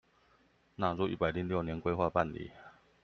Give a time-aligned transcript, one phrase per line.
[0.77, 2.49] 納入一百零六年規劃辦理